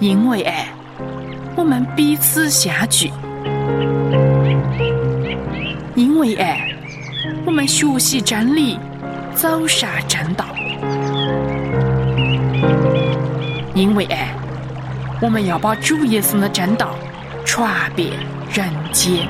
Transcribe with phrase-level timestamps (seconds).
[0.00, 0.68] 因为爱，
[1.56, 3.08] 我们彼此相聚；
[5.94, 6.68] 因为爱，
[7.44, 8.78] 我们学习真理，
[9.34, 10.44] 走上正道；
[13.74, 14.28] 因为爱，
[15.20, 16.94] 我们要把主耶稣的正道
[17.44, 18.10] 传遍
[18.52, 19.28] 人间。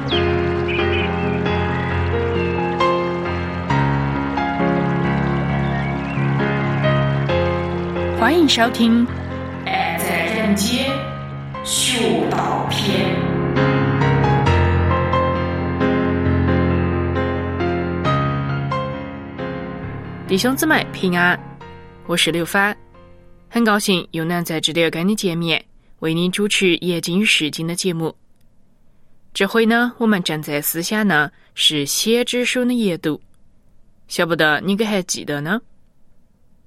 [8.25, 9.07] 欢迎收听
[9.67, 10.91] 《爱在人间》
[11.63, 13.15] 学道篇。
[20.27, 21.39] 弟兄姊妹平安，
[22.07, 22.75] 我是刘帆，
[23.51, 25.63] 很高兴又能在这里跟你见面，
[25.99, 28.17] 为你主持《夜经与诗经》的节目。
[29.35, 33.21] 这回呢，我们正在思想呢是先知书的阅读，
[34.09, 35.61] 晓不得你可还记得呢？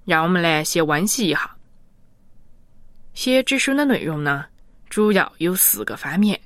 [0.08, 1.53] 让我们来先温习一下。
[3.13, 4.45] 先知书的内容呢，
[4.89, 6.39] 主要有四个方面。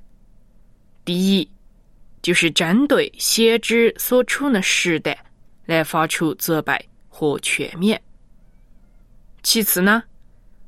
[1.06, 1.48] 第一，
[2.23, 5.16] 就是针对先知所处的时代
[5.68, 6.73] 来发出责备
[7.08, 7.95] 和劝勉；
[9.44, 10.02] 其次呢，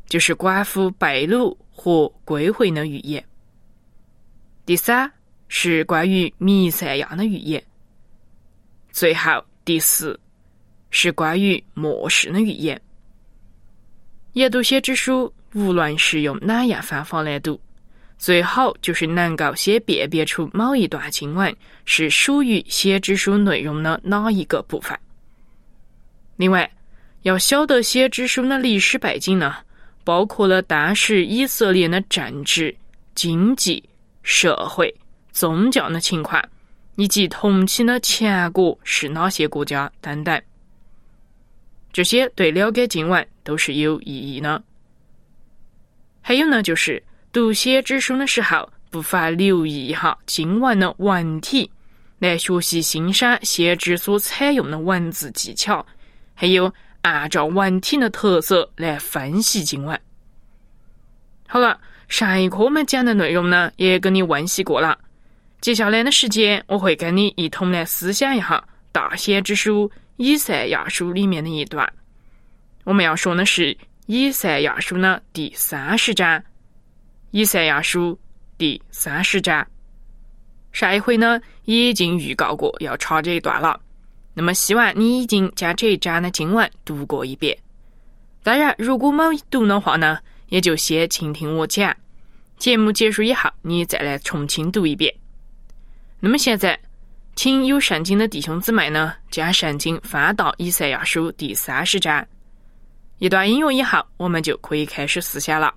[0.06, 3.20] 就是关乎被掳和归回的预言；
[4.68, 5.12] 第三，
[5.48, 7.60] 是关于弥赛亚的预言；
[8.92, 10.20] 最后第四，
[10.94, 12.80] 是关于末世的预言。
[14.34, 15.34] 研读先知书。
[15.56, 17.62] 无论是用哪样方法来读，
[18.18, 24.98] 最好就是能够先辨别出某一段经文是属于先知书内容的哪一个部分。
[26.38, 26.68] 另外，
[27.22, 29.58] 要晓得先知书的历史背景呢，
[30.04, 32.76] 包括了当时以色列的政治、
[33.14, 33.84] 经济、
[34.24, 34.92] 社会、
[35.32, 36.44] 宗教的情况，
[36.96, 40.42] 以及同期的强国是哪些国家等等。
[41.94, 44.62] 这些对了解经文都是有意义的。
[46.22, 47.02] 还有呢，就是
[47.32, 51.70] 读先知书的时候，不妨留意一下经文的文体，
[52.18, 55.86] 来学习欣赏先知所采用的文字技巧，
[56.34, 56.74] 还有
[57.04, 60.00] 按照文体的特色来分析经文。
[61.48, 64.98] 好了，上一课我们讲的内容呢，也跟你温习过了。
[65.62, 71.92] 接下来的时间，我会跟你一同来思想一下大先知书以赛亚书里面的一段。
[72.84, 73.78] 我们要说的是。
[74.06, 76.44] 以赛亚书呢第三十章，
[77.32, 78.20] 以赛亚书
[78.58, 79.66] 第三十章，
[80.74, 83.80] 上一回呢已经预告过要查这一段了。
[84.34, 87.58] 那么希望你已经将这一章的经文读过一遍。
[88.44, 90.20] 当然，如果没读的话呢，
[90.50, 91.96] 也就先倾听我讲。
[92.58, 95.16] 节目结束以后，你再来重新读一遍。
[96.20, 96.78] 那么现在，
[97.36, 102.26] 请有圣经的弟兄姊妹呢，将圣经翻到以赛亚书第三十章。
[103.18, 105.74] 一段音乐以后，我们就可以开始思想了。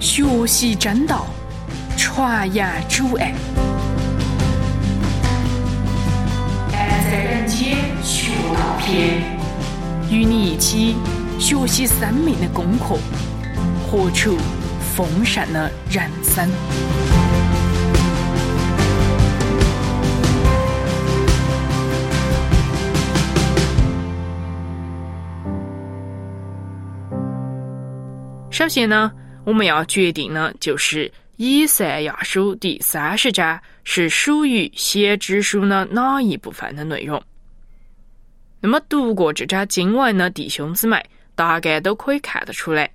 [0.00, 1.26] 学习真道，
[1.96, 3.34] 传扬主爱，
[6.72, 9.22] 爱在人间学道篇，
[10.10, 10.96] 与你一起
[11.38, 12.98] 学习生命的功课，
[13.96, 14.36] 活出
[14.94, 16.46] 丰盛的人生。
[28.50, 29.10] 首先呢，
[29.46, 37.22] 我们要决定呢，就是以赛亚书第三十章是属于先知书的哪一部分的内容。
[38.60, 41.02] 那么读过这章经文的弟兄姊妹，
[41.34, 42.90] 大概都可以看得出来，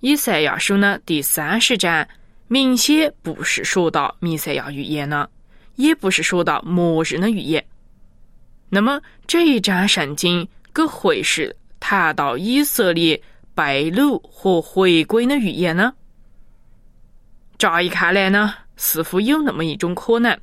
[0.00, 2.06] 以赛亚书呢第三十章
[2.46, 5.28] 明显不是说到弥赛亚预言呢，
[5.74, 7.64] 也不是说到末日的预言。
[8.68, 13.20] 那么这一章圣经可会是谈到以色列？
[13.54, 15.92] 被掳和回归的预言呢？
[17.58, 20.38] 乍一看来呢，似乎有那么一种可能，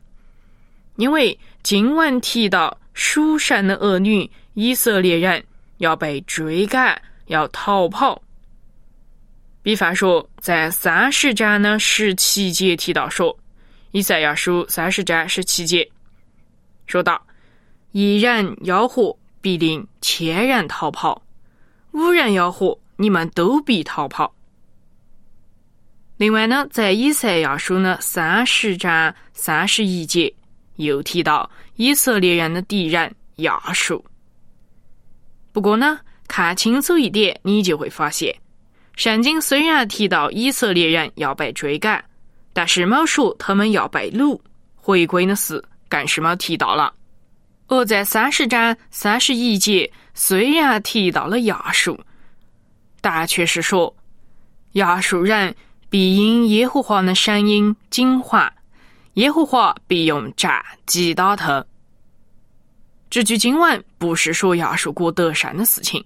[0.97, 5.41] 因为经文提到属神的儿女以色列人
[5.77, 8.21] 要被追赶，要逃跑。
[9.65, 13.35] 比方说，在三十章的十七节提到说，
[13.93, 15.89] 以赛亚书三十章十七节
[16.85, 17.19] 说道
[17.91, 21.19] ：“一人吆喝，必令千人逃跑；
[21.93, 24.31] 五人吆喝。”你们都必逃跑。
[26.17, 30.31] 另外呢，在以赛亚书呢三十章三十一节
[30.75, 34.05] 又提到以色列人的敌人亚述。
[35.51, 38.33] 不过呢，看清楚一点，你就会发现，
[38.95, 42.03] 圣经虽然提到以色列人要被追赶，
[42.53, 44.39] 但是没说他们要被掳
[44.75, 46.93] 回归的事，更是没提到了。
[47.67, 51.99] 而在三十章三十一节，虽然提到了亚述，
[53.01, 53.93] 但却是说
[54.73, 55.53] 亚述人
[55.89, 58.49] 必因耶和华的声音惊惶，
[59.15, 61.65] 耶和华必用杖击打他。
[63.09, 66.03] 这句经文不是说亚述国得胜的事情。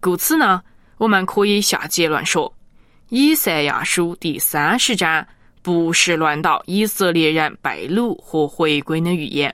[0.00, 0.62] 故此呢，
[1.02, 2.54] 我们可以下结论说，
[3.08, 5.26] 以赛亚书第三十章
[5.60, 9.52] 不是论到以色列人被掳和回归的预言。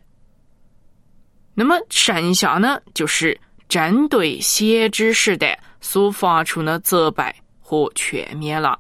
[1.55, 7.25] 那么剩下呢，就是针对先知时代所发出的责备
[7.61, 8.79] 和劝勉了。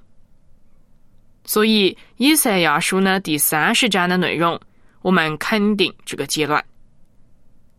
[1.46, 4.60] 所以，以赛亚书呢第三十章的内容，
[5.00, 6.62] 我们肯定这个结论。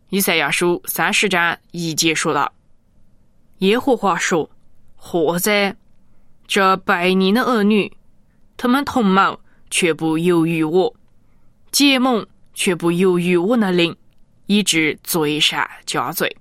[0.09, 2.51] 以赛亚书三十章一节说道
[3.59, 4.49] ：“耶和华说，
[4.99, 5.75] 或哉，
[6.45, 7.91] 这拜年的儿女，
[8.57, 9.39] 他们同谋
[9.71, 10.93] 却不由于我，
[11.71, 13.95] 结盟却不由于我的灵，
[14.45, 16.37] 以致罪上加罪。”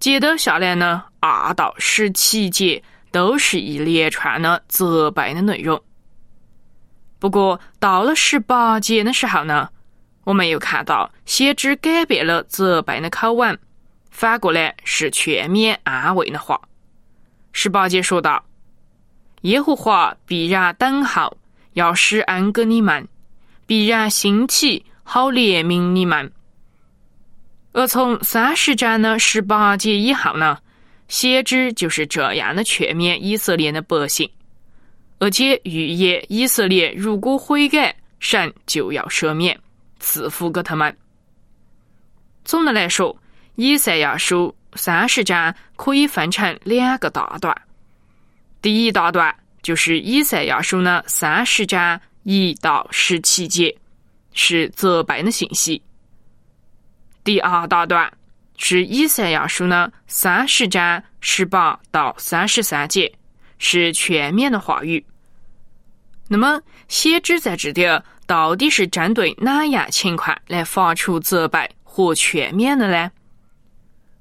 [0.00, 5.82] 接着下来呢，二到十七节都是一连串的责备的内容。
[7.18, 9.68] 不过到了十八节的时候呢。
[10.26, 13.56] 我们又看到，先知改变了责备的口吻，
[14.10, 16.60] 反过来是劝勉安慰的话。
[17.58, 18.44] 十八节说道
[19.40, 21.34] ：“耶和华必然等候，
[21.72, 23.02] 要施恩给你们；
[23.64, 26.30] 必然兴起，好怜悯你们。”
[27.72, 30.58] 而从三十章的十八节以后呢，
[31.08, 34.30] 先知就是这样的劝勉以色列的百姓，
[35.18, 39.58] 而且预言以色列如果悔改，神就要赦免。
[39.98, 40.94] 赐福给他们。
[42.44, 43.16] 总的来说，
[43.54, 47.56] 以赛亚书三十章可以分成两个大段。
[48.60, 53.76] 第一大段就是以赛亚书的三十章一到十七节，
[54.32, 55.80] 是责备的信息；
[57.24, 58.12] 第二大段
[58.56, 63.12] 是以赛亚书的三十章十八到三十三节，
[63.58, 65.04] 是全面的话语。
[66.28, 68.02] 那么，先知在这里。
[68.28, 73.08] 到底是针对哪样情况来发出责备和劝勉的呢？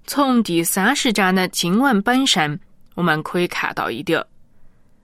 [0.08, 2.60] 从第三十章的经文本身，
[2.94, 4.24] 我们可以看到一点，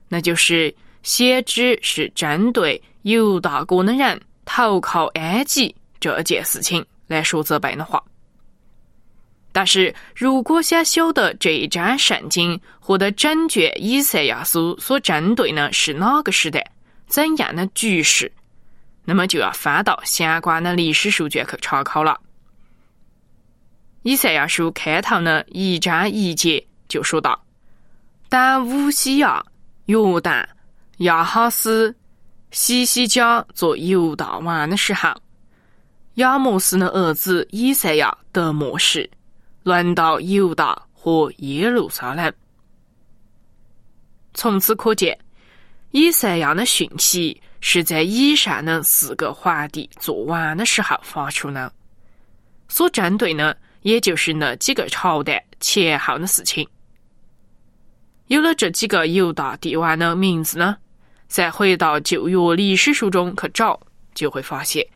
[0.08, 0.72] 那就是
[1.02, 8.02] 先知是针对犹大国的人投靠埃及这件事情来说责备的话。
[9.50, 16.64] 但是如果想晓得这一章圣经或者整卷以赛亚书所针对的是哪个时代、
[17.06, 18.30] 怎样的局势？
[19.04, 22.18] 那么就要翻到相关的历史书卷去查考了。
[24.02, 27.40] 以赛亚书开头的一章一节就说到
[28.28, 29.44] ：“当乌西亚、
[29.86, 30.44] 约旦、
[30.98, 31.94] 亚哈斯、
[32.50, 35.10] 西西家做犹大王的时候，
[36.14, 39.08] 亚摩斯的儿子以赛亚得末世，
[39.62, 42.32] 轮到犹大和耶路撒冷。
[44.34, 45.18] 从此可见，
[45.92, 51.72] 以赛亚的讯息。”是在以上的四个皇帝做完的时候发出的，
[52.66, 56.66] 所针对的也就是那几个朝代前后的事情。
[58.28, 60.76] 有了这几个犹大帝王的名字呢，
[61.28, 63.78] 再回到旧约历史书中去找，
[64.14, 64.82] 就会发现《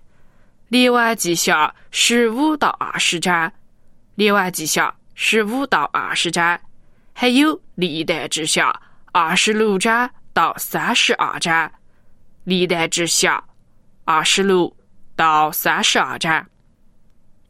[0.68, 3.48] 列王记下》十五到二十章，
[4.14, 6.58] 《列王记下》十五到二十章，
[7.12, 8.70] 还有《历代志下》
[9.12, 11.70] 二十六章到三十二章。
[12.44, 13.42] 历代之下，
[14.04, 14.74] 二十六
[15.16, 16.46] 到三十二章，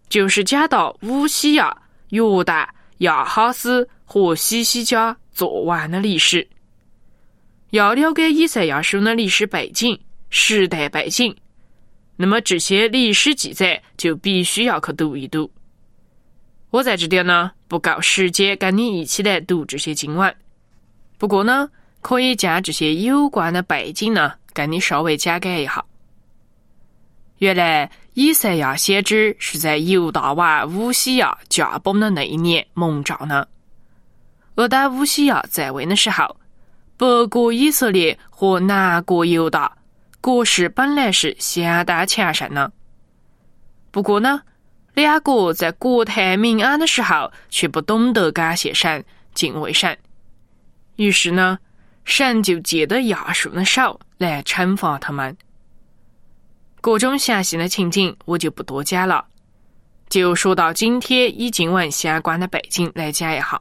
[0.09, 1.77] 就是讲到乌西亚、
[2.11, 2.67] 约旦、
[2.99, 6.47] 亚哈斯和西西家做完的历史。
[7.71, 9.99] 要了解以赛亚书的历史背景、
[10.31, 11.37] 时代背景，
[12.17, 15.51] 那么这些历史记载就必须要去读一读。
[16.71, 20.35] 我在这点呢，不够时间跟你一起来读这些经文，
[21.19, 21.69] 不过呢，
[22.01, 24.35] 可以将这些有关的背景呢。
[24.53, 25.85] 跟你稍微讲解一下，
[27.39, 33.47] 原来以赛亚先知是在犹大王乌西亚驾崩的那一年蒙召的。
[34.55, 36.35] 而当乌西亚在位的时候，
[36.97, 39.71] 北国以色列和南国犹大
[40.23, 42.73] 国势本来是相当强盛的。
[43.91, 44.41] 不过呢，
[44.95, 49.05] 两国在国泰民安的时候，却不懂得感谢神、
[49.35, 49.95] 敬畏神，
[50.97, 51.59] 于是呢。
[52.07, 55.37] 神就借着亚述的手来惩罚他们。
[56.81, 59.27] 各种详细的情景我就不多讲了，
[60.09, 63.61] 就说到今天以经文相关的背景来讲一下。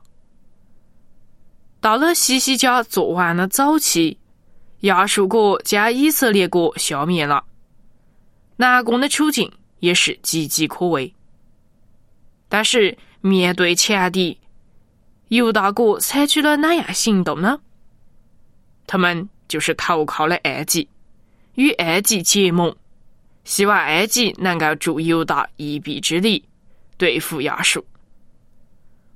[1.82, 4.18] 到了西西家做完了早期，
[4.82, 7.44] 亚述国将以色列国消灭了，
[8.58, 11.14] 南宫的处境也是岌岌可危。
[12.48, 14.40] 但是面对强敌，
[15.30, 17.60] 犹大国采取了哪样行动呢？
[18.88, 20.88] 他们就是投靠了埃及，
[21.56, 22.76] 与埃及结盟，
[23.46, 26.44] 希望埃及能够助犹大一臂之力，
[26.98, 27.86] 对付亚述。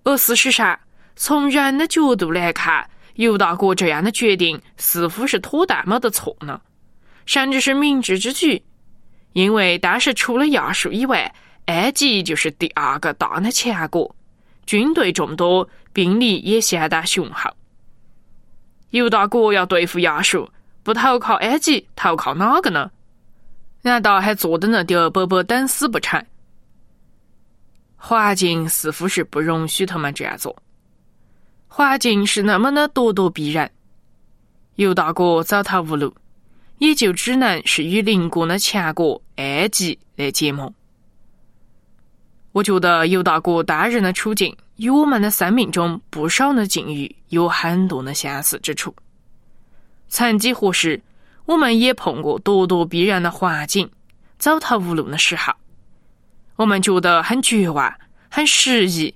[0.04, 0.80] 而事实上，
[1.16, 6.62] 从人的角度来看，犹大国这样的决定似乎是妥当没得错呢，
[7.26, 8.64] 甚至是明智之举。
[9.34, 11.32] 因为当时除了亚述以外，
[11.66, 14.16] 埃及就是第二个大的强国，
[14.66, 17.50] 军队众多，兵力也相当雄厚。
[18.92, 20.50] 犹大国要对付亚述，
[20.82, 22.90] 不投靠埃及，投靠哪个呢？
[23.82, 26.24] 难道还坐等着第二伯伯等死不成？
[27.96, 30.56] 环境似乎是不容许他们这样做。
[31.68, 33.70] 环境是那么的咄咄逼人，
[34.76, 36.14] 尤大国走投无路，
[36.80, 40.74] 也就只能是与邻国的强国埃及来结盟。
[42.52, 48.94] 我觉得尤大国当人的处境与我们的生命中不少的境遇有很多的相似之处。
[50.08, 51.00] 曾几何时，
[51.50, 53.90] 我们也碰过咄咄逼人的环境，
[54.38, 55.52] 走投无路的时候，
[56.58, 57.92] 我们觉得很绝望，
[58.30, 59.16] 很失意。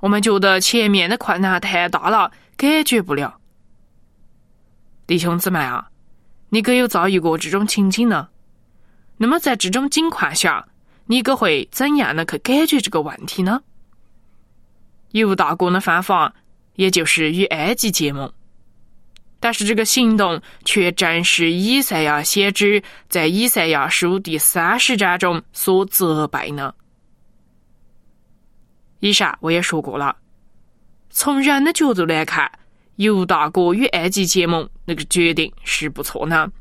[0.00, 3.40] 我们觉得前面的困难太大了，解决不了。
[5.06, 5.88] 弟兄姊妹啊，
[6.50, 8.28] 你可有遭遇过这种情景呢？
[9.16, 10.68] 那么在这种情况下，
[11.06, 13.62] 你可会怎样的去解决这个问题呢？
[15.12, 16.34] 犹大国的方法，
[16.74, 18.30] 也就是与埃及结盟，
[19.40, 26.72] 但是这个行动却正是以赛亚先知在以赛亚书第三十章中所责备呢。
[29.00, 30.14] 以上我也说过了，
[31.08, 32.50] 从人的角度来看，
[32.96, 36.52] 犹大国与埃及结盟那个决定是不错呢。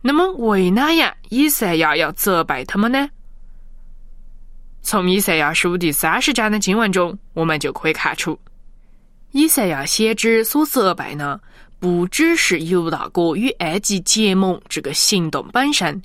[0.00, 3.08] 那么为哪样以赛亚要责备他们呢？
[4.80, 8.36] 从以赛亚书第三十章的经文中，我们就可以看出，
[9.32, 11.40] 以赛亚先知所责备呢，
[11.78, 16.00] 不只是犹大国与埃及结盟这个行动本身，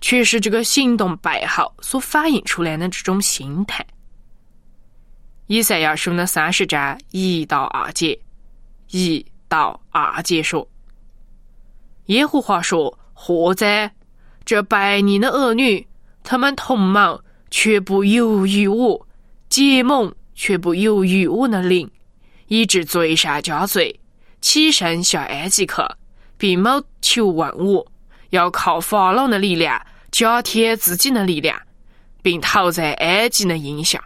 [0.00, 3.84] 却是这个行动背后所反映出来的这种心态。
[5.46, 8.16] 以赛亚书的三十章一到二节，
[8.90, 10.66] 一到二节说
[12.06, 13.92] ：“耶和华说，祸哉！
[14.44, 15.84] 这百年的儿女，
[16.22, 19.04] 他们同谋，却不由于我；
[19.48, 21.90] 结盟，却不由于我的灵，
[22.50, 24.00] 以致罪上加罪，
[24.40, 25.74] 起身向埃及去，
[26.36, 27.86] 并没求问我，
[28.30, 29.80] 要靠法老的力量
[30.10, 31.56] 加添自己的力量，
[32.22, 34.02] 并逃在埃及的影响。”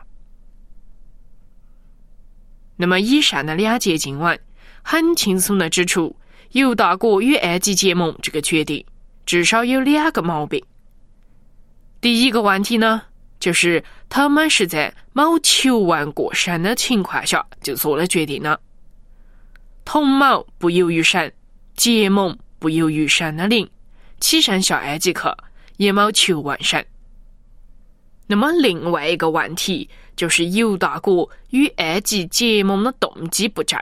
[2.76, 4.38] 那么，以上的两节经文
[4.82, 6.14] 很轻松的指出，
[6.50, 8.84] 犹大国与埃及结盟这个决定
[9.24, 10.62] 至少有两个毛病。
[12.02, 13.00] 第一个问题呢，
[13.40, 18.60] 就是他们是在某求问过神的情况下就做了决定了。
[19.86, 21.32] 同谋不由于神，
[21.74, 23.66] 结盟不由于神的灵，
[24.20, 25.20] 起身下埃及去
[25.78, 26.84] 也没求问神。
[28.26, 29.88] 那么，另外一个问题。
[30.16, 33.76] 就是犹大国与埃及结盟的动机不正，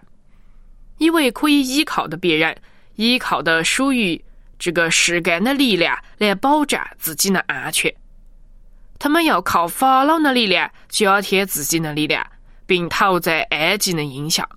[0.96, 2.56] 以为可以依靠的别人，
[2.96, 4.18] 依靠的属于
[4.58, 7.94] 这个世间的力量来保障自己的安全。
[9.02, 12.24] 他们要靠法老的力量加添自己的力量，
[12.66, 14.48] 并逃在埃及的印象。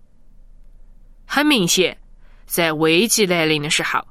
[1.25, 1.98] 很明显，
[2.46, 4.06] 在危机来临的时候，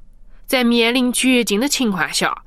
[0.45, 2.43] 在面临绝境的情况下，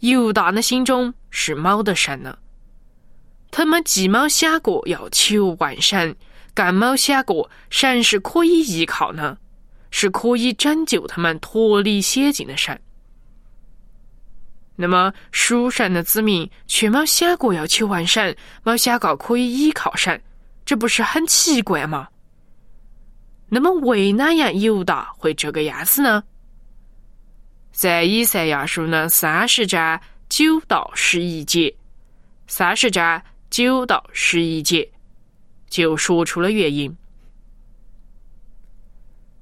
[0.00, 2.36] 犹大的心中是冇得神的。
[3.52, 6.16] 他们既没想过要求万神，
[6.52, 9.38] 更没想过神是可以依靠呢，
[9.92, 12.80] 是可以拯救他们脱离险境的神。
[14.80, 18.34] 那么属神的子民却没想过要求万神，
[18.64, 20.20] 没想过可以依靠神，
[20.64, 22.08] 这不是很奇怪吗？
[23.48, 26.24] 那么为哪样犹大会这个样子呢？
[27.70, 31.72] 在以赛亚书的三十章九到十一节，
[32.46, 33.22] 三十章。
[33.50, 34.88] 九到十一节，
[35.68, 36.96] 就说出了原因，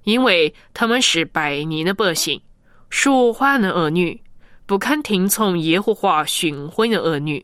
[0.04, 2.40] 因为他们是拜逆的百姓，
[2.88, 4.18] 说谎的儿女，
[4.68, 7.42] 不肯听从耶和华训诲的儿女。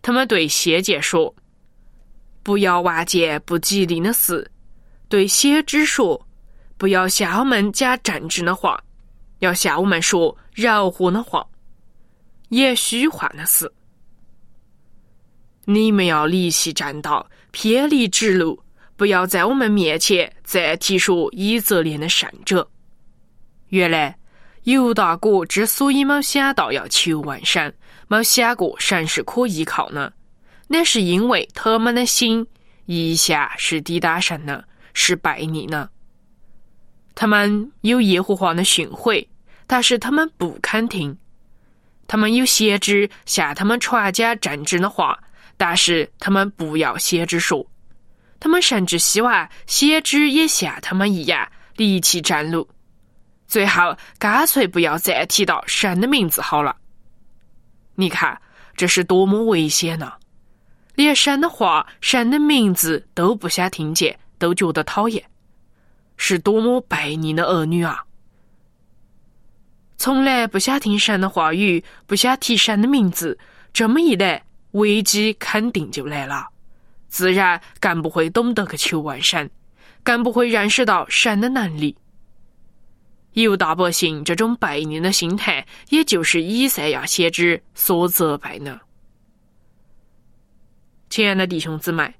[0.00, 1.34] 他们对先见说
[2.42, 4.42] ：“不要望见不吉利的事；
[5.10, 6.26] 对先知说：
[6.78, 8.82] 不要向我们讲正直的话，
[9.40, 11.46] 要向我们说柔和的话，
[12.48, 13.70] 言虚幻的事。”
[15.68, 18.58] 你们要离弃正道，偏离直路，
[18.96, 22.66] 不要在我们面前再提说以色列的圣者。
[23.68, 24.16] 原来
[24.66, 27.72] 犹大国之所以没想到要求问神，
[28.08, 30.12] 没想过神是可依靠呢？
[30.66, 32.44] 那是因为他们的心
[32.86, 35.88] 一下是抵达神呢，是拜你呢。
[37.14, 39.24] 他们有耶和华的训诲，
[39.68, 41.16] 但是他们不肯听。
[42.08, 45.16] 他们有先知向他们传讲正直的话，
[45.56, 47.64] 但是他们不要先知说。
[48.40, 52.68] 他们甚至希望先知也像他们一样离弃正路。
[53.46, 56.74] 最后，干脆不要再提到神的名字好了。
[57.94, 58.40] 你看，
[58.76, 60.12] 这是多么危险呢！
[60.94, 65.22] 连神的话、神的名字都不想听见，都觉得讨厌，
[66.16, 68.02] 是多么悖逆的儿女啊！
[69.96, 73.38] 从来不想听神的话语，不想提神的名字，
[73.72, 76.48] 这么一来，危机肯定就来了，
[77.08, 79.48] 自然更不会懂得去求问神，
[80.02, 81.96] 更不会认识到神的能力。
[83.42, 88.80] 犹大百姓这种悖逆的心态，也就是以赛亚先知所责备呢。
[91.10, 92.14] 亲爱的弟兄姊妹，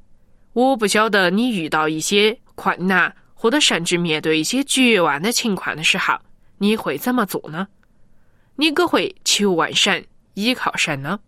[0.53, 6.19] 我不晓得你遇到一些困难，或者甚至面对一些绝望的情况的时候，
[6.59, 7.67] 你会怎么做呢？
[8.57, 10.05] 你可会求问神，
[10.35, 11.19] 依靠神呢？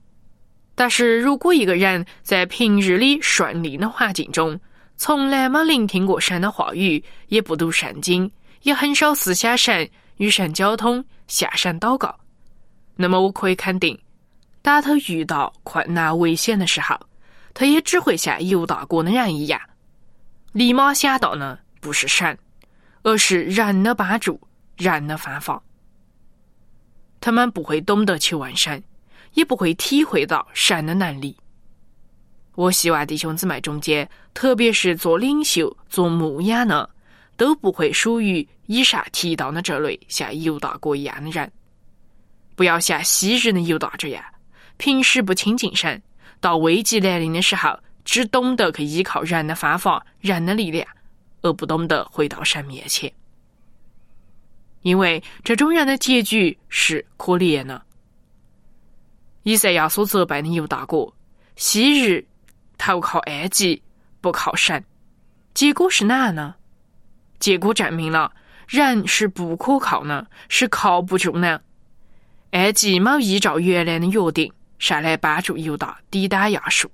[0.75, 4.61] 但是如果一个人在平日里顺利的环境中，
[4.99, 8.31] 从来没聆听过神的话语，也不读圣经。
[8.63, 12.19] 也很少思想神、与神交通、向神祷告。
[12.97, 13.99] 那么我可以肯定，
[14.63, 16.99] 当他遇到困难、危险的时候，
[17.55, 19.61] 他也只会像犹大国的人一样，
[20.53, 22.37] 立马想到呢不是神，
[23.03, 24.41] 而是人的帮助、
[24.77, 25.63] 人的方法。
[27.21, 28.83] 他们不会懂得去问神，
[29.35, 31.37] 也不会体会到神的能力。
[32.55, 36.89] 我希望弟兄姊妹中间，特别是做领袖、做牧养的。
[37.39, 41.51] 都不会属于以上提到的这类像犹大哥一样的人。
[42.57, 44.23] 不要像昔日的犹大这样，
[44.77, 46.03] 平时不亲近神，
[46.41, 50.85] 到危机来临的时候，只懂得去依靠人的方法、人的力量，
[51.43, 53.11] 而不懂得回到神面前。
[54.83, 57.81] 因为这种人的结局是可怜的。
[59.45, 61.07] 以赛亚所责备的犹大哥，
[61.55, 62.27] 昔日
[62.77, 63.81] 投靠埃及，
[64.21, 64.85] 不靠神，
[65.55, 66.57] 结果是哪呢？
[67.39, 68.33] 结果证明了，
[68.67, 71.61] 人是不可靠呢，是靠不住呢。
[72.53, 76.91] 埃及没依照原来的约定上来帮助犹大抵挡亚述，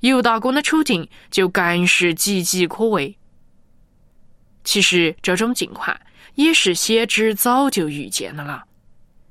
[0.00, 3.16] 犹大公的处境就更是岌岌可危。
[4.62, 5.98] 其实这种情况
[6.34, 8.62] 也是先知早就预见的了，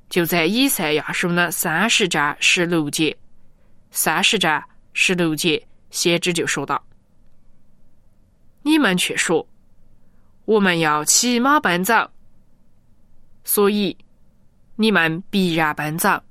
[0.09, 3.15] 就在以赛亚书的三十章十六节，
[3.91, 4.61] 三十章
[4.93, 6.83] 十六节，先知就说道
[8.63, 9.47] ：“你们却说。”
[10.45, 12.09] 我们要骑马奔走，
[13.43, 13.95] 所以
[14.75, 16.21] 你们必然奔走。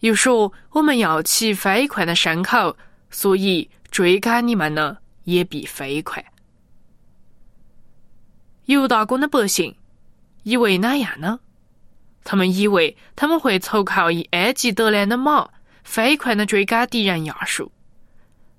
[0.00, 2.76] 又说我们要骑飞快的牲口，
[3.10, 6.24] 所以追赶你们呢也必飞快。
[8.66, 9.74] 犹大国的百姓
[10.42, 11.40] 以为哪样呢？
[12.22, 15.48] 他们以为他们会投靠以埃及得来的马，
[15.82, 17.72] 飞快的追赶敌人亚述。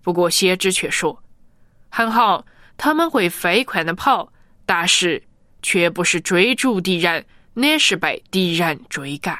[0.01, 1.23] 不过先知却说
[1.89, 2.45] ：“很好。”
[2.77, 4.31] 他们会飞快的跑，
[4.65, 5.21] 但是
[5.61, 9.37] 却不是追逐敌人，乃是被敌人追赶。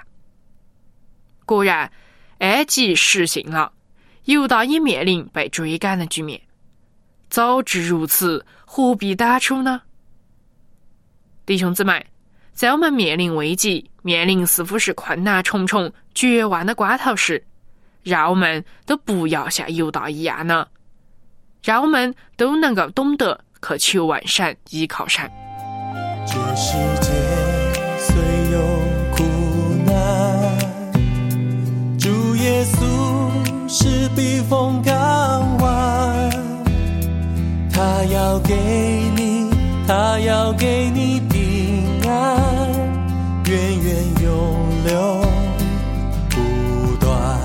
[1.45, 1.91] 果然，
[2.39, 3.71] 埃及失信了，
[4.24, 6.41] 犹大也面临被追赶的局面。
[7.30, 9.82] 早知如此，何必当初呢？
[11.45, 12.04] 弟兄姊妹，
[12.54, 17.43] 在我们面临危机、面临似乎是困难重重、绝望的关头时，
[18.02, 20.67] 让我们都不要像犹大一样呢。
[21.65, 25.32] 让我们都能够懂得去求万善，依靠善。
[26.28, 27.12] 这世界
[27.97, 28.15] 虽
[28.51, 28.60] 有
[29.12, 29.23] 苦
[29.84, 30.60] 难，
[31.97, 36.30] 主耶稣是避风港湾，
[37.73, 38.54] 他要给
[39.15, 39.49] 你，
[39.88, 42.71] 他要给你平安，
[43.47, 45.25] 源源永流
[46.30, 47.39] 不断。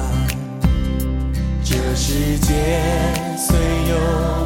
[1.65, 3.20] 这世界。
[3.41, 4.40] Senhor.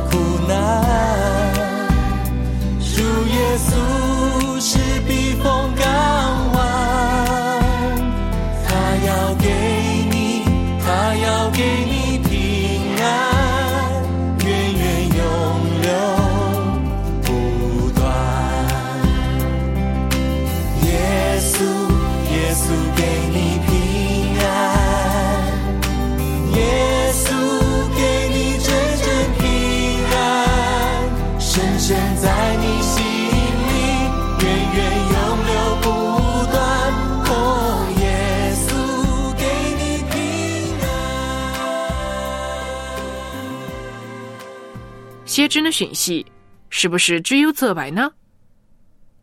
[45.24, 46.24] 先知的讯息
[46.70, 48.10] 是不是只有责备呢？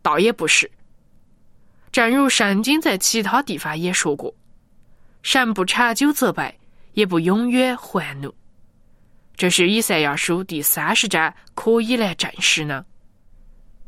[0.02, 0.70] 倒也不是。
[1.92, 4.34] 正如圣经在其他地方也说过
[5.22, 6.58] ：“神不长久责备，
[6.94, 8.34] 也不永远还怒。”
[9.36, 12.86] 这是以赛亚书第三十章可以来证实呢。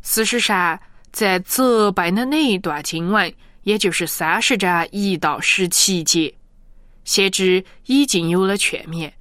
[0.01, 0.79] 事实上，
[1.11, 6.33] 在责备的那一段经文，也就是三十章一到十七节，
[7.05, 9.11] 先知已经有了劝勉。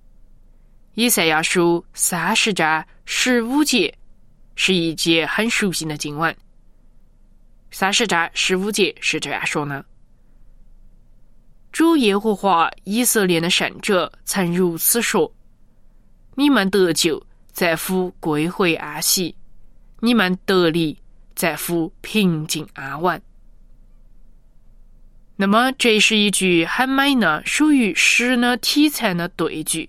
[0.94, 3.96] 以赛亚书三十章十五节
[4.56, 6.36] 是一节很熟悉的经文。
[7.70, 9.82] 三十章十五节是这样说的
[11.72, 15.32] ：“主耶和华以色列的圣者曾如此说。”
[16.36, 19.34] 你们得救，在乎归回安息；
[20.00, 20.98] 你们得利，
[21.34, 23.20] 在乎平静安稳。
[25.36, 29.88] 那么，这是一句很美呢，属于诗的题材的对句，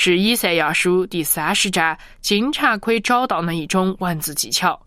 [0.00, 4.80] 是以赛亚书第三十章经常可以找到的一种文字技巧。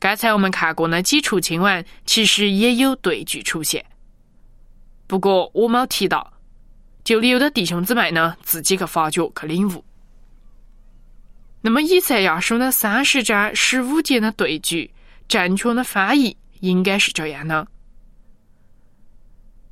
[0.00, 3.86] 刚才我们看过的几处经文，其实也有对句出现，
[5.06, 6.32] 不过我没提到。
[7.04, 9.84] 就留的弟兄姊妹呢，自己去发掘、去领悟。
[11.60, 14.90] 那么，以赛亚书的三十章十五节的对句，
[15.28, 17.64] 正确的翻译应该是这样的：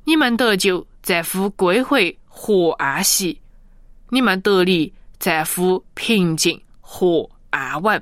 [0.05, 3.37] 你们得救在乎归回和安息；
[4.13, 7.99] 你们得力在乎平静和安稳。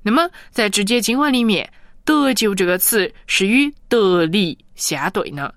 [0.00, 1.70] 那么，在直接经文里面
[2.06, 5.54] ，“得救”这个词是与“得力”相对的。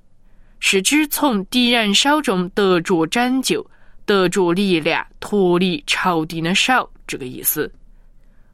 [0.59, 3.65] 是指从敌人手中得着拯救、
[4.05, 7.71] 得着力量、脱离仇敌的手这个意思，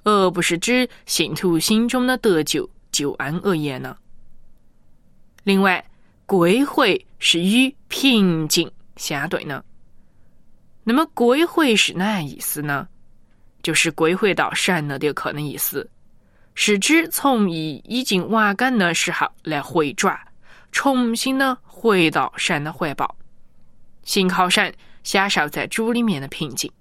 [0.04, 3.98] 而不是指信徒心中的得救、救恩而言呢。
[5.44, 5.84] 另外，
[6.28, 9.66] 归回是与平静相对的。
[10.92, 12.88] 那么，归回是哪意思呢？
[13.62, 15.88] 就是归回到神那里去的意思，
[16.56, 20.20] 是指从已已经完梗的时候来回转。
[20.72, 23.16] 重新呢回到神的怀抱，
[24.02, 24.74] 信靠神，
[25.04, 26.72] 享受在主里面的平静。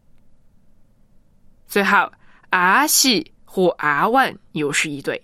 [1.66, 2.10] 最后，
[2.48, 5.22] 安息和安稳又是一对。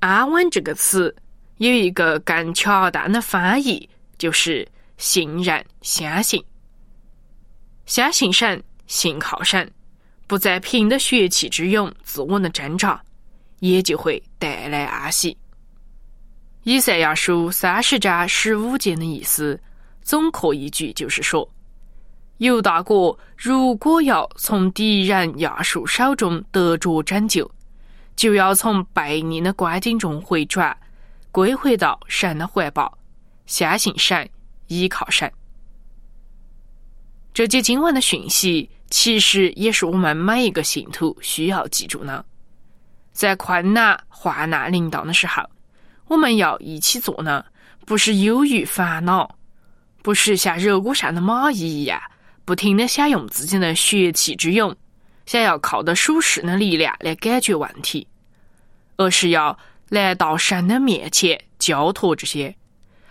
[0.00, 1.16] 安稳这个词
[1.56, 3.88] 有一个更恰当的翻译，
[4.18, 6.44] 就是信任、相信、
[7.86, 9.70] 相信神、信靠神，
[10.26, 13.00] 不再凭的血气之勇、自我的挣扎，
[13.60, 15.36] 也就会带来安息。
[16.64, 19.58] 以赛亚书三十章十五节的意思，
[20.02, 21.48] 总括一句就是说：
[22.38, 27.48] 犹大国如果要从敌人亚述手中得着拯救，
[28.16, 30.76] 就要从背逆的光景中回转，
[31.30, 32.98] 归回到神的怀抱，
[33.46, 34.28] 相信神，
[34.66, 35.32] 依靠神。
[37.36, 42.24] 这节经文的讯息，其实也是我们每一个信徒需要记住的，
[43.12, 45.42] 在困难患难临到的时候。
[46.06, 47.44] 我们要一起做呢，
[47.84, 49.36] 不是忧郁烦恼，
[50.00, 52.00] 不是像热锅上的蚂蚁一样，
[52.46, 54.74] 不停的想用自己的血气之勇，
[55.26, 58.08] 想要靠的属世的力量来解决问题，
[58.96, 59.58] 而是要
[59.90, 62.56] 来到神的面前交托这些，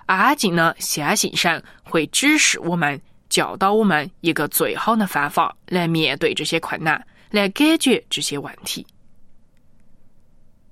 [0.07, 2.99] 安静的相信神会指示我们、
[3.35, 8.87] 教导我们一个最好的方法来面对这些困难，来解决这些问题。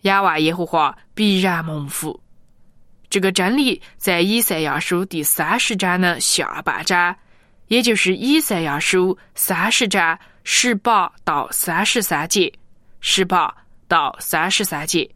[0.04, 2.18] 仰望耶和华必然蒙福。
[3.10, 7.14] 这个真理在以赛亚书第三十章的下半章，
[7.68, 12.50] 也就是以赛亚书三十章十八到三十三节，
[13.02, 13.54] 十八
[13.90, 15.14] 到三十三节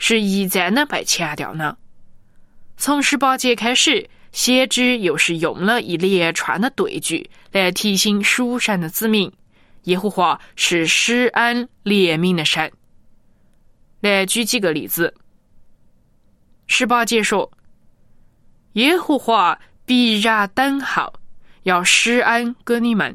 [0.00, 1.76] 是一再的被强调呢。
[2.76, 9.32] 从十八节开始，先知又是用了一连串的对句来提醒属神的子民，
[9.84, 12.70] 耶和华是施恩怜悯的神。
[14.00, 15.14] 来举几个例子。
[16.66, 17.50] 十八节说
[18.74, 21.14] ：“耶和华必然等候，
[21.62, 23.14] 要施恩给你们；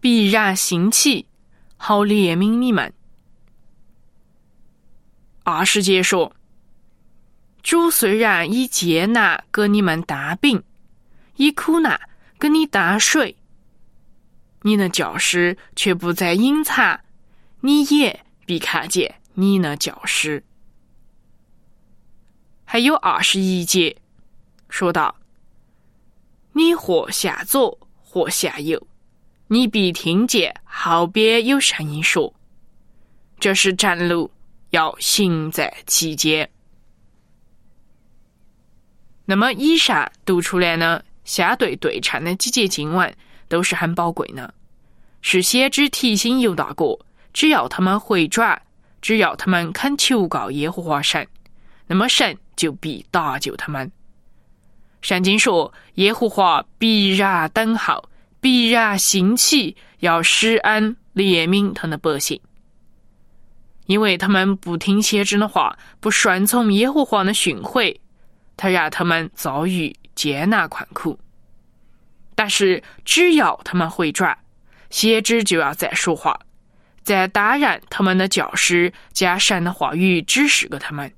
[0.00, 1.26] 必然兴起，
[1.76, 2.92] 好怜悯你们。”
[5.44, 6.34] 二十节说
[7.68, 10.62] ：“主虽然以艰难给你们担饼，
[11.36, 12.00] 以苦难
[12.38, 13.36] 给你担水，
[14.62, 16.98] 你的教师却不再隐藏，
[17.60, 19.76] 你也必看见。”你的？
[19.76, 20.42] 教师
[22.64, 23.94] 还有二十一节，
[24.70, 25.14] 说道
[26.54, 28.88] ：“你或向左，或向右，
[29.48, 32.34] 你必听见后边有声音说
[33.38, 34.30] ：‘这是正路，
[34.70, 36.48] 要行在其间。’”
[39.30, 43.14] 那么，以上读出来呢，相对对称的几节经文
[43.46, 44.54] 都是很宝贵的，
[45.20, 46.98] 是先知提醒犹大国，
[47.34, 48.58] 只要他们回转，
[49.02, 51.28] 只要他们肯求告耶和华神，
[51.86, 53.92] 那么神就必搭救他们。
[55.02, 58.08] 圣经说，耶和华必然等候，
[58.40, 62.40] 必然兴起，要施恩怜悯他的百姓，
[63.84, 67.94] 因为他们不听先知的话，不顺从耶和华的训诲，
[68.58, 71.18] 他让他们遭遇艰难困苦。
[72.34, 74.36] 但是，只要他们回转，
[74.90, 76.38] 先知就要再说话，
[77.02, 81.10] 再担任他们的教师，将神的话语指示给他们，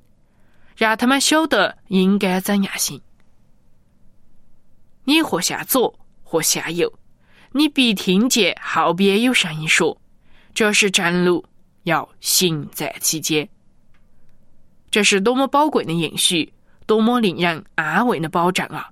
[0.77, 3.01] 让他们晓得应该怎样行。
[5.05, 6.93] 你或向左，或向右，
[7.53, 10.01] 你必听见后边有声音说
[10.55, 11.45] ：“这是正路，
[11.83, 13.49] 要行在其间。”
[14.91, 16.53] 这是多么宝贵的应许，
[16.91, 18.91] 多么令人安慰的保证啊！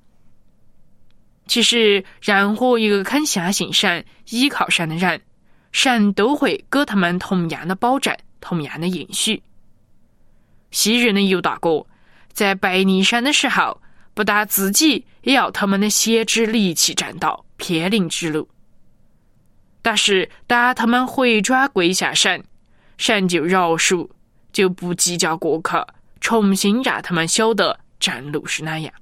[1.49, 5.21] 其实，任何一个肯相信神、依靠神的人，
[5.73, 9.43] 神都会给他们同样的保证、同样的应许。
[10.71, 11.85] 昔日的犹大哥
[12.33, 13.81] 在背逆神的时候。
[14.15, 18.49] 不但自己也要他们的先知离弃正道，偏离之路。
[19.81, 22.43] 但是当他们回转跪下神，
[22.97, 24.09] 神就饶恕，
[24.53, 25.87] 就不计较过去，
[26.21, 28.93] 重新让他们晓得正路是哪样。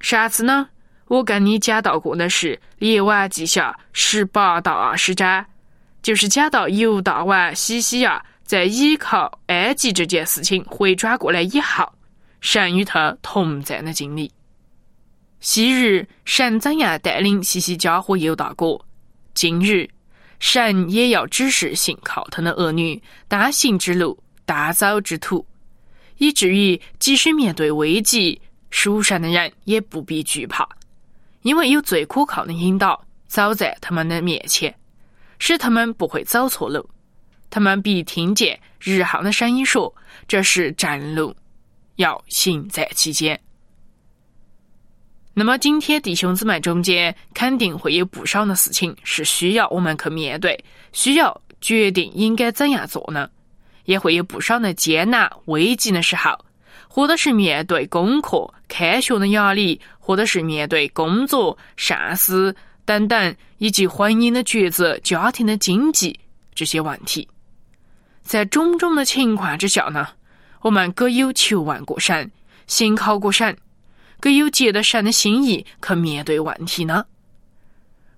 [0.00, 0.68] 上次呢，
[1.06, 5.44] 我跟你讲到过的是《列王记下》十八到二十章，
[6.02, 11.92] 就是讲到犹大王西西亚在依靠埃及这件事情回转过来以后。
[12.40, 14.32] 神与他同在的经历。
[15.40, 18.82] 昔日神怎样带领西西家和犹大国，
[19.34, 19.86] 今日
[20.38, 25.44] 神也要指示信靠他的儿女大行之路、大走之途，
[26.20, 28.38] 以至于即使面对危机，
[28.70, 30.68] 属神的人也不必惧怕，
[31.40, 34.72] 因为有最可靠的引导走在他们的面前，
[35.38, 36.86] 使他们不会走错路。
[37.48, 39.92] 他们必听见日后的声音说
[40.28, 41.34] ：“这是正路。”
[41.96, 43.40] 要行在其间。
[45.32, 53.28] 那么，今天弟兄姊妹中间肯定会有不少的事情是需要我们去面对，需要决定应该怎样做呢？
[53.84, 56.38] 也会有不少的艰难危急的时候，
[56.88, 66.18] 或者是面对功课、开学的压力，或者是面对工作、上司等等，以及婚姻的抉择、家庭的经济
[66.54, 67.28] 这些问题。
[68.22, 70.08] 在种种的情况之下呢？
[70.62, 72.30] 我们各有求问过神，
[72.66, 73.56] 信靠过神，
[74.20, 77.04] 各有借着神的心意去面对问题呢。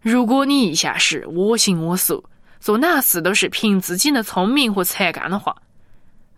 [0.01, 2.25] 如果你一下是我行我素，
[2.62, 5.53] 做哪事都是凭自己的聪明和才干的话，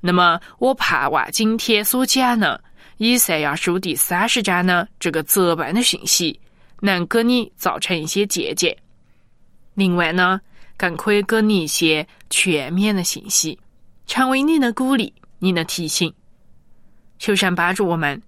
[0.00, 2.58] 那么我盼望今天所讲的
[2.96, 6.40] 以赛亚书第三十章呢这个责备的信息，
[6.80, 8.74] 能给你造成一些借鉴。
[9.74, 10.40] 另外呢，
[10.78, 13.58] 更可以给你一些全面的信息，
[14.06, 15.12] 成为你的鼓励。
[15.40, 16.10] 你的提醒，
[17.18, 18.22] 求神帮助我们，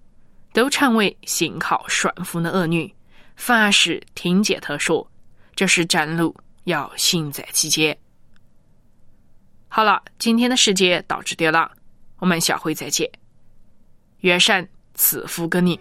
[0.53, 2.93] 都成为信靠顺服的儿女，
[3.35, 5.09] 凡事听见他说，
[5.55, 6.35] 这是正路，
[6.67, 7.97] 要行在其间。
[9.69, 11.71] 好了，今天的时间到这点了，
[12.17, 13.09] 我们下回再见。
[14.19, 15.79] 愿神赐福给你。